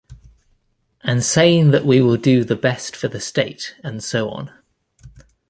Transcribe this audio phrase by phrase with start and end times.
[1.03, 4.51] And saying that we will do the best for the state and so on.